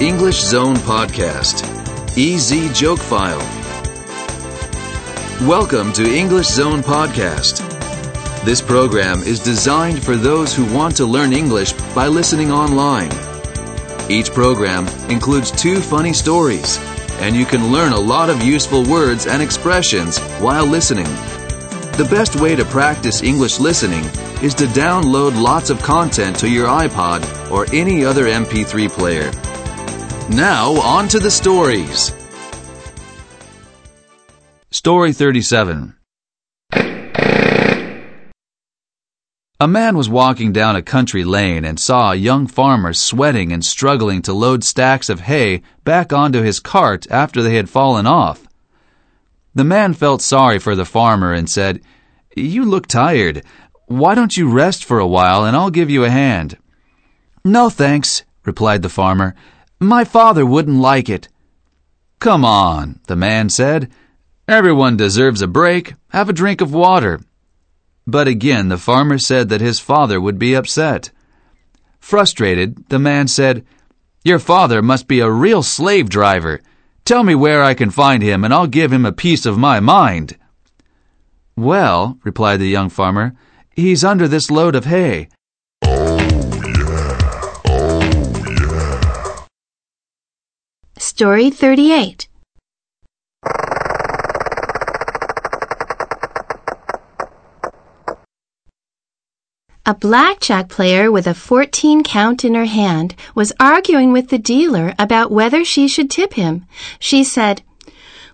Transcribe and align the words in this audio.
English 0.00 0.40
Zone 0.40 0.76
Podcast. 0.76 1.64
EZ 2.16 2.78
Joke 2.78 3.00
File. 3.00 3.40
Welcome 5.48 5.92
to 5.94 6.08
English 6.08 6.46
Zone 6.46 6.82
Podcast. 6.82 7.64
This 8.44 8.62
program 8.62 9.22
is 9.24 9.40
designed 9.40 10.00
for 10.00 10.14
those 10.14 10.54
who 10.54 10.72
want 10.72 10.96
to 10.98 11.04
learn 11.04 11.32
English 11.32 11.72
by 11.96 12.06
listening 12.06 12.52
online. 12.52 13.10
Each 14.08 14.30
program 14.30 14.86
includes 15.10 15.50
two 15.50 15.80
funny 15.80 16.12
stories, 16.12 16.78
and 17.18 17.34
you 17.34 17.44
can 17.44 17.72
learn 17.72 17.92
a 17.92 17.98
lot 17.98 18.30
of 18.30 18.40
useful 18.40 18.84
words 18.84 19.26
and 19.26 19.42
expressions 19.42 20.20
while 20.38 20.64
listening. 20.64 21.12
The 21.96 22.06
best 22.08 22.36
way 22.36 22.54
to 22.54 22.64
practice 22.64 23.24
English 23.24 23.58
listening 23.58 24.04
is 24.44 24.54
to 24.54 24.66
download 24.66 25.42
lots 25.42 25.70
of 25.70 25.82
content 25.82 26.38
to 26.38 26.48
your 26.48 26.68
iPod 26.68 27.50
or 27.50 27.66
any 27.74 28.04
other 28.04 28.26
MP3 28.26 28.88
player. 28.88 29.32
Now, 30.30 30.72
on 30.82 31.08
to 31.08 31.18
the 31.18 31.30
stories. 31.30 32.12
Story 34.70 35.14
37 35.14 35.94
A 39.60 39.66
man 39.66 39.96
was 39.96 40.10
walking 40.10 40.52
down 40.52 40.76
a 40.76 40.82
country 40.82 41.24
lane 41.24 41.64
and 41.64 41.80
saw 41.80 42.12
a 42.12 42.16
young 42.16 42.46
farmer 42.46 42.92
sweating 42.92 43.52
and 43.52 43.64
struggling 43.64 44.20
to 44.20 44.34
load 44.34 44.64
stacks 44.64 45.08
of 45.08 45.20
hay 45.20 45.62
back 45.84 46.12
onto 46.12 46.42
his 46.42 46.60
cart 46.60 47.06
after 47.10 47.42
they 47.42 47.54
had 47.56 47.70
fallen 47.70 48.06
off. 48.06 48.46
The 49.54 49.64
man 49.64 49.94
felt 49.94 50.20
sorry 50.20 50.58
for 50.58 50.76
the 50.76 50.84
farmer 50.84 51.32
and 51.32 51.48
said, 51.48 51.80
You 52.36 52.66
look 52.66 52.86
tired. 52.86 53.42
Why 53.86 54.14
don't 54.14 54.36
you 54.36 54.50
rest 54.50 54.84
for 54.84 54.98
a 54.98 55.06
while 55.06 55.46
and 55.46 55.56
I'll 55.56 55.70
give 55.70 55.88
you 55.88 56.04
a 56.04 56.10
hand? 56.10 56.58
No 57.46 57.70
thanks, 57.70 58.24
replied 58.44 58.82
the 58.82 58.90
farmer. 58.90 59.34
My 59.80 60.04
father 60.04 60.44
wouldn't 60.44 60.80
like 60.80 61.08
it. 61.08 61.28
Come 62.18 62.44
on, 62.44 62.98
the 63.06 63.14
man 63.14 63.48
said. 63.48 63.90
Everyone 64.48 64.96
deserves 64.96 65.40
a 65.40 65.46
break. 65.46 65.94
Have 66.08 66.28
a 66.28 66.32
drink 66.32 66.60
of 66.60 66.72
water. 66.72 67.20
But 68.04 68.26
again 68.26 68.68
the 68.68 68.78
farmer 68.78 69.18
said 69.18 69.50
that 69.50 69.60
his 69.60 69.78
father 69.78 70.20
would 70.20 70.38
be 70.38 70.54
upset. 70.54 71.10
Frustrated, 72.00 72.88
the 72.88 72.98
man 72.98 73.28
said, 73.28 73.64
Your 74.24 74.40
father 74.40 74.82
must 74.82 75.06
be 75.06 75.20
a 75.20 75.30
real 75.30 75.62
slave 75.62 76.08
driver. 76.08 76.60
Tell 77.04 77.22
me 77.22 77.34
where 77.34 77.62
I 77.62 77.74
can 77.74 77.90
find 77.90 78.22
him, 78.22 78.44
and 78.44 78.52
I'll 78.52 78.66
give 78.66 78.92
him 78.92 79.06
a 79.06 79.12
piece 79.12 79.46
of 79.46 79.58
my 79.58 79.78
mind. 79.78 80.36
Well, 81.56 82.18
replied 82.24 82.60
the 82.60 82.68
young 82.68 82.88
farmer, 82.88 83.34
he's 83.70 84.02
under 84.04 84.26
this 84.26 84.50
load 84.50 84.74
of 84.74 84.86
hay. 84.86 85.28
Story 91.18 91.50
38 91.50 92.28
A 99.84 99.94
blackjack 99.98 100.68
player 100.68 101.10
with 101.10 101.26
a 101.26 101.34
14 101.34 102.04
count 102.04 102.44
in 102.44 102.54
her 102.54 102.66
hand 102.66 103.16
was 103.34 103.52
arguing 103.58 104.12
with 104.12 104.28
the 104.28 104.38
dealer 104.38 104.94
about 104.96 105.32
whether 105.32 105.64
she 105.64 105.88
should 105.88 106.08
tip 106.08 106.34
him. 106.34 106.66
She 107.00 107.24
said, 107.24 107.62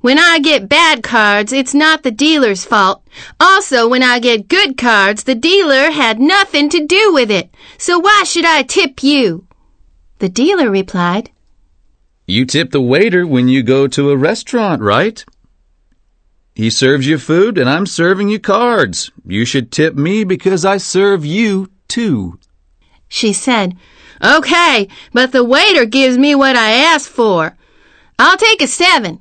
when 0.00 0.18
I 0.18 0.40
get 0.40 0.68
bad 0.68 1.04
cards, 1.04 1.52
it's 1.52 1.72
not 1.72 2.02
the 2.02 2.10
dealer's 2.10 2.64
fault. 2.64 3.04
Also, 3.38 3.86
when 3.86 4.02
I 4.02 4.18
get 4.18 4.48
good 4.48 4.76
cards, 4.76 5.22
the 5.22 5.36
dealer 5.36 5.92
had 5.92 6.18
nothing 6.18 6.68
to 6.70 6.84
do 6.84 7.12
with 7.14 7.30
it. 7.30 7.54
So 7.78 8.00
why 8.00 8.24
should 8.24 8.44
I 8.44 8.64
tip 8.64 9.04
you? 9.04 9.46
The 10.18 10.28
dealer 10.28 10.68
replied, 10.68 11.30
You 12.26 12.46
tip 12.46 12.70
the 12.70 12.80
waiter 12.80 13.26
when 13.26 13.48
you 13.48 13.62
go 13.62 13.88
to 13.88 14.10
a 14.10 14.16
restaurant, 14.16 14.80
right? 14.80 15.24
He 16.54 16.70
serves 16.70 17.06
you 17.06 17.18
food 17.18 17.58
and 17.58 17.68
I'm 17.68 17.86
serving 17.86 18.28
you 18.28 18.38
cards. 18.38 19.10
You 19.26 19.44
should 19.44 19.72
tip 19.72 19.94
me 19.94 20.22
because 20.22 20.64
I 20.64 20.76
serve 20.76 21.24
you 21.24 21.70
too. 21.88 22.38
She 23.08 23.32
said, 23.32 23.76
Okay, 24.22 24.86
but 25.12 25.32
the 25.32 25.42
waiter 25.42 25.84
gives 25.84 26.16
me 26.16 26.34
what 26.34 26.54
I 26.54 26.70
asked 26.70 27.08
for. 27.08 27.56
I'll 28.18 28.36
take 28.36 28.62
a 28.62 28.68
seven. 28.68 29.20